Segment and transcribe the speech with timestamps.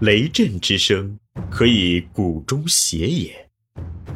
[0.00, 1.16] 雷震之声，
[1.48, 3.30] 可以鼓中谐也；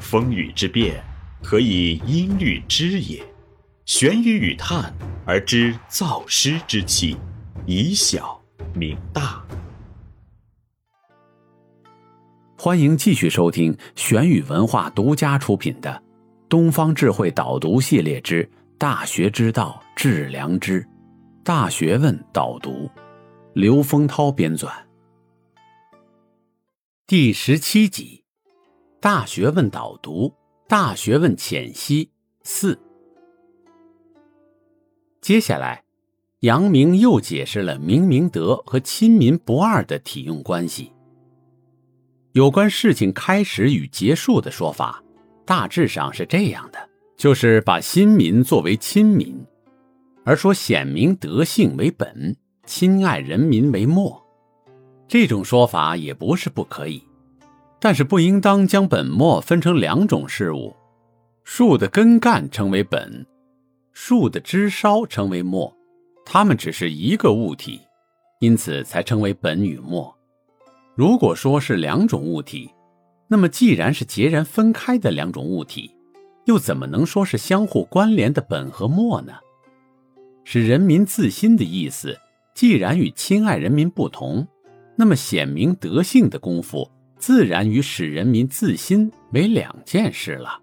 [0.00, 1.00] 风雨之变，
[1.40, 3.22] 可以音律之也。
[3.86, 4.92] 玄于语叹
[5.24, 7.16] 而知造湿之气，
[7.64, 8.42] 以小
[8.74, 9.40] 明大。
[12.58, 15.90] 欢迎继续收听玄宇文化独家出品的
[16.48, 20.82] 《东方智慧导读系列之大学之道致良知》，
[21.44, 22.90] 大学问导读，
[23.54, 24.68] 刘丰涛编纂，
[27.08, 28.22] 第十七集
[29.00, 30.28] 《大学问导读》，
[30.68, 32.10] 大学问浅析
[32.42, 32.78] 四。
[35.22, 35.82] 接下来，
[36.40, 40.92] 杨明又解释了明明德和亲民不二的体用关系。
[42.32, 45.02] 有关事情开始与结束的说法，
[45.46, 49.34] 大致上是这样的：就是把新民作为亲民，
[50.26, 52.36] 而说显明德性为本，
[52.66, 54.22] 亲爱人民为末。
[55.08, 57.02] 这种说法也不是不可以，
[57.80, 60.76] 但是不应当将本末分成两种事物，
[61.44, 63.26] 树的根干称为本。
[63.94, 65.74] 树的枝梢称为末，
[66.26, 67.80] 它们只是一个物体，
[68.38, 70.14] 因此才称为本与末。
[70.94, 72.70] 如果说是两种物体，
[73.28, 75.90] 那么既然是截然分开的两种物体，
[76.44, 79.32] 又怎么能说是相互关联的本和末呢？
[80.44, 82.16] 使人民自心的意思，
[82.54, 84.46] 既然与亲爱人民不同，
[85.00, 90.60] 那么显明德性的功夫，自然与使人民自心为两件事了。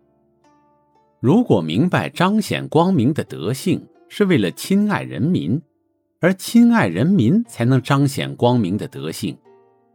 [1.22, 5.62] 如果明白彰显光明的德性是为了亲爱人民，
[6.20, 9.38] 而亲爱人民才能彰显光明的德性，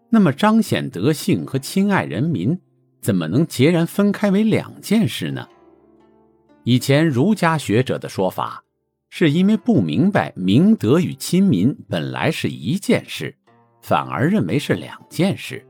[0.08, 2.58] 那么彰显德性和亲爱人民
[3.02, 5.46] 怎么能截然分开为两件事呢？
[6.64, 8.64] 以前儒家学者的说法，
[9.10, 13.36] 是因为不明白明德与亲民本来是一件事，
[13.80, 15.66] 反而认为是两件事，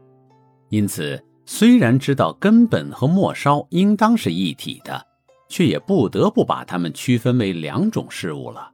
[0.69, 5.10] 因此虽然知道根本和末梢应当是一体的。
[5.50, 8.72] 却也不得不把它们区分为两种事物了。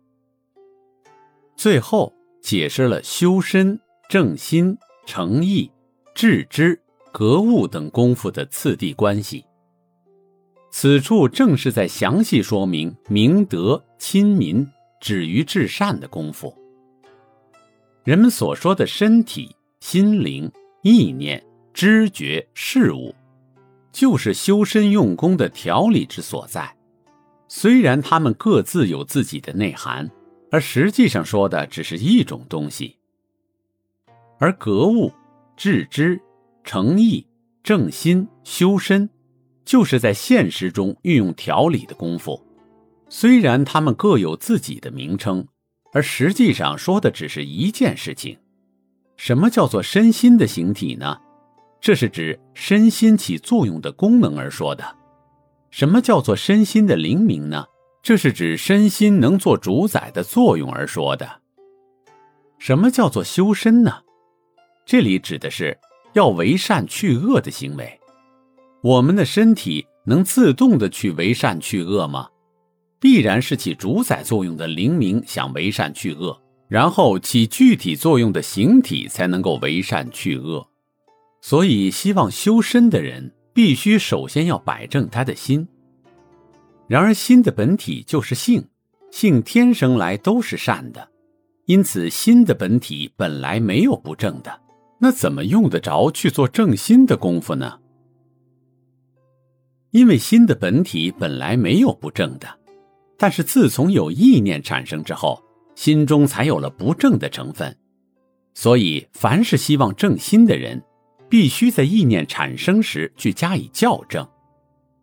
[1.56, 3.80] 最后解释了修身、
[4.10, 4.76] 正心、
[5.06, 5.72] 诚意、
[6.14, 6.78] 致知、
[7.10, 9.44] 格物等功夫的次第关系。
[10.70, 14.69] 此处正是在详细说明明德、亲民、
[15.00, 16.54] 止于至善的功夫。
[18.06, 20.49] 人们所说的身体、心灵、
[20.83, 21.44] 意念、
[21.75, 23.12] 知觉、事物。
[23.91, 26.77] 就是修身用功的条理之所在，
[27.49, 30.09] 虽然他们各自有自己的内涵，
[30.53, 32.97] 而实际上说的只是一种东西。
[34.38, 35.12] 而格物、
[35.56, 36.21] 致知、
[36.62, 37.27] 诚意、
[37.65, 39.11] 正心、修身，
[39.65, 42.41] 就是在现实中运用条理的功夫。
[43.09, 45.44] 虽然他们各有自己的名称，
[45.92, 48.38] 而实际上说的只是一件事情。
[49.16, 51.19] 什么叫做身心的形体呢？
[51.80, 54.84] 这是指身心起作用的功能而说的。
[55.70, 57.64] 什么叫做身心的灵明呢？
[58.02, 61.41] 这是指身心能做主宰的作用而说的。
[62.58, 64.00] 什么叫做修身呢？
[64.84, 65.76] 这里指的是
[66.12, 68.00] 要为善去恶的行为。
[68.82, 72.28] 我们的身体能自动的去为善去恶吗？
[72.98, 80.66] 必然是起主宰作用的灵明想为善去恶，然后起具体作用的形体才能够为善去恶。
[81.40, 85.68] 所以，希望修身的人必须首先要摆正他的心。
[86.88, 88.64] 然而，心的本体就是性，
[89.10, 91.08] 性天生来都是善的，
[91.66, 94.60] 因此心的本体本来没有不正的。
[94.98, 97.78] 那怎么用得着去做正心的功夫呢？
[99.90, 102.48] 因为心的本体本来没有不正的，
[103.19, 105.43] 但是自从有意念产生之后，
[105.75, 107.77] 心中才有了不正的成分。
[108.54, 110.82] 所以，凡是希望正心的人。
[111.28, 114.25] 必须在意念产生时去加以校正。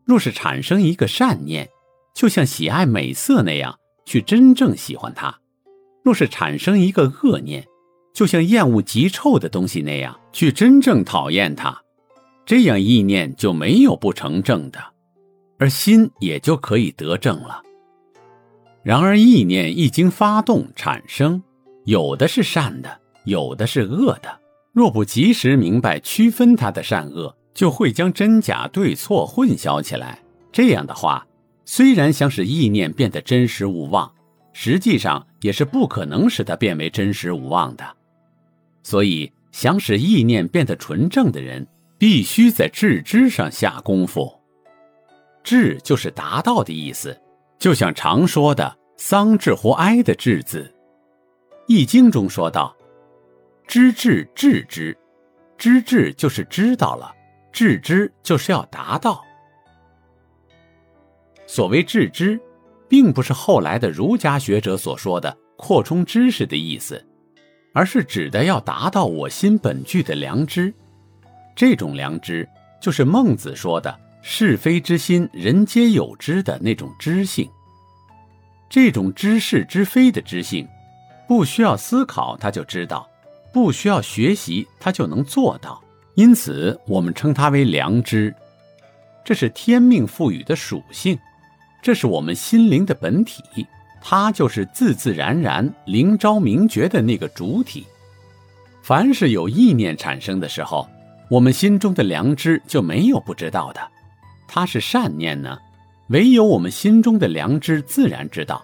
[0.05, 1.67] 若是产生一个善念，
[2.15, 5.33] 就像喜爱美色那样去真正喜欢它；
[6.01, 7.65] 若是产生一个恶念，
[8.13, 11.77] 就像厌恶极臭的东西那样去真正讨厌它。
[12.45, 14.79] 这样意念就没有不成正的，
[15.59, 17.61] 而心也就可以得正了。
[18.83, 21.41] 然而意念一经发动产生，
[21.85, 24.39] 有的是善的，有的是恶的。
[24.73, 30.19] 若不及时明白区分它的善恶，就会将真假对错混淆起来。
[30.51, 31.25] 这样的话，
[31.63, 34.11] 虽然想使意念变得真实无妄，
[34.51, 37.85] 实际上也是不可能使它变为真实无妄的。
[38.83, 41.65] 所以，想使意念变得纯正的人，
[41.97, 44.29] 必须在致知上下功夫。
[45.43, 47.17] 致就是达到的意思，
[47.63, 50.69] 就像常说的“丧志乎哀”的“志”字，
[51.65, 52.75] 《易经》中说道。
[53.65, 54.97] 知至致知，
[55.57, 57.15] 知至就是知道了，
[57.53, 59.23] 至知就是要达到。
[61.47, 62.37] 所谓致知，
[62.89, 67.01] 并不是后来的儒家学者所说的扩充知识的意思，
[67.73, 70.73] 而是指的要达到我心本具的良知。
[71.55, 72.45] 这种良知，
[72.81, 77.47] 就是孟子说的“是非之心，人皆有之”的那种知性。
[78.69, 80.67] 这种知是知非的知性，
[81.27, 83.07] 不需要思考他就知道，
[83.51, 85.79] 不需要学习他就能做到，
[86.15, 88.33] 因此我们称它为良知。
[89.25, 91.19] 这是天命赋予的属性。
[91.81, 93.43] 这是我们心灵的本体，
[94.01, 97.85] 它就是自自然然、灵昭明觉的那个主体。
[98.81, 100.89] 凡是有意念产生的时候，
[101.29, 103.81] 我们心中的良知就没有不知道的。
[104.47, 105.57] 它是善念呢，
[106.09, 108.63] 唯有我们心中的良知自然知道；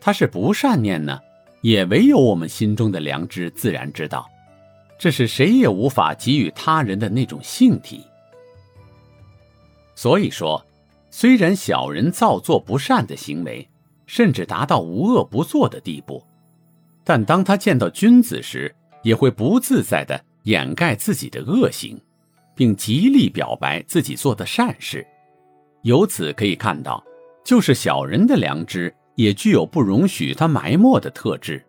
[0.00, 1.20] 它是不善念呢，
[1.62, 4.28] 也唯有我们心中的良知自然知道。
[4.98, 8.04] 这是谁也无法给予他人的那种性体。
[9.94, 10.64] 所以说。
[11.16, 13.68] 虽然小人造作不善的行为，
[14.04, 16.20] 甚至达到无恶不作的地步，
[17.04, 18.74] 但当他见到君子时，
[19.04, 21.96] 也会不自在地掩盖自己的恶行，
[22.56, 25.06] 并极力表白自己做的善事。
[25.84, 27.02] 由此可以看到，
[27.44, 31.64] 就是小人的良知也具有不容许他埋没的特质。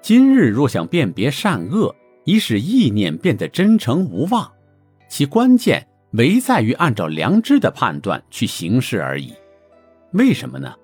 [0.00, 4.50] 今日若想辨别善恶，以使意念变得真诚无妄，
[5.08, 5.86] 其关键。
[6.12, 9.32] 唯在于按照良知的判断去行事而已。
[10.10, 10.74] 为什么呢？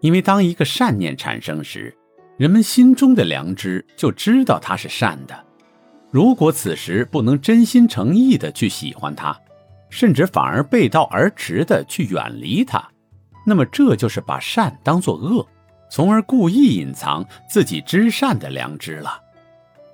[0.00, 1.94] 因为当一个善念产生时，
[2.38, 5.44] 人们心中的良知就知道它是善的。
[6.10, 9.38] 如果此时不能真心诚意的去喜欢它，
[9.92, 12.82] 甚至反而背道而驰的去远离他，
[13.44, 15.46] 那么这就是把善当作恶，
[15.90, 19.20] 从而故意隐藏自己知善的良知了。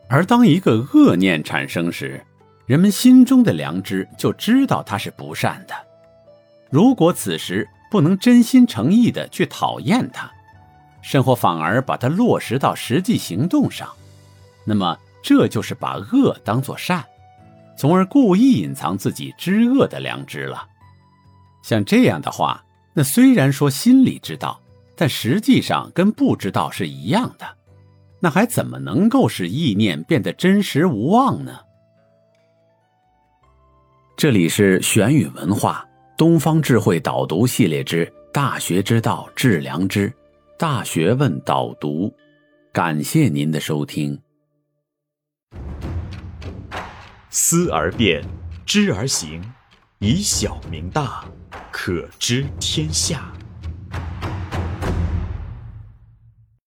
[0.09, 2.25] 而当一个恶念产生时，
[2.65, 5.75] 人们心中的良知就知道它是不善的。
[6.71, 10.31] 如果此时不能真心诚意的去讨厌它，
[11.03, 13.89] 甚或反而把它落实到实际行动上，
[14.65, 17.05] 那么这就是把恶当作善，
[17.79, 20.67] 从而故意隐藏自己知恶的良知了。
[21.63, 24.61] 像这样的话，那虽然说心里知道，
[24.97, 27.47] 但实际上跟不知道是一样的，
[28.19, 31.61] 那还怎么能够使意念变得真实无妄呢？
[34.17, 35.87] 这里是玄宇文化
[36.17, 40.11] 东方智慧导读系列之《大学之道治良知》，
[40.59, 42.13] 大学问导读，
[42.73, 44.21] 感谢您的收听。
[47.31, 48.25] 思而变，
[48.65, 49.43] 知而行，
[49.99, 51.25] 以小明大，
[51.71, 53.31] 可知天下。